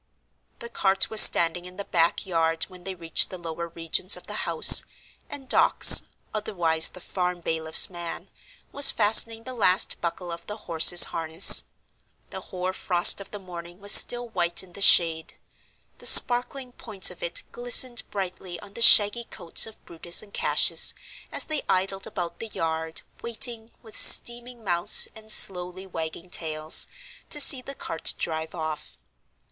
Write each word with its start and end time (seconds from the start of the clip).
The 0.57 0.69
cart 0.69 1.11
was 1.11 1.21
standing 1.21 1.65
in 1.65 1.77
the 1.77 1.85
back 1.85 2.25
yard 2.25 2.63
when 2.63 2.85
they 2.85 2.95
reached 2.95 3.29
the 3.29 3.37
lower 3.37 3.67
regions 3.67 4.17
of 4.17 4.25
the 4.25 4.33
house, 4.49 4.83
and 5.29 5.47
Dawkes 5.47 6.01
(otherwise 6.33 6.89
the 6.89 6.99
farm 6.99 7.39
bailiff's 7.39 7.87
man) 7.87 8.31
was 8.71 8.89
fastening 8.89 9.43
the 9.43 9.53
last 9.53 10.01
buckle 10.01 10.31
of 10.31 10.47
the 10.47 10.57
horse's 10.65 11.03
harness. 11.13 11.65
The 12.31 12.41
hoar 12.41 12.73
frost 12.73 13.21
of 13.21 13.29
the 13.29 13.37
morning 13.37 13.79
was 13.79 13.91
still 13.91 14.27
white 14.29 14.63
in 14.63 14.73
the 14.73 14.81
shade. 14.81 15.35
The 15.99 16.07
sparkling 16.07 16.71
points 16.71 17.11
of 17.11 17.21
it 17.21 17.43
glistened 17.51 18.01
brightly 18.09 18.59
on 18.59 18.73
the 18.73 18.81
shaggy 18.81 19.25
coats 19.25 19.67
of 19.67 19.85
Brutus 19.85 20.23
and 20.23 20.33
Cassius, 20.33 20.95
as 21.31 21.45
they 21.45 21.61
idled 21.69 22.07
about 22.07 22.39
the 22.39 22.47
yard, 22.47 23.03
waiting, 23.21 23.69
with 23.83 23.95
steaming 23.95 24.63
mouths 24.63 25.07
and 25.15 25.31
slowly 25.31 25.85
wagging 25.85 26.31
tails, 26.31 26.87
to 27.29 27.39
see 27.39 27.61
the 27.61 27.75
cart 27.75 28.15
drive 28.17 28.55
off. 28.55 28.97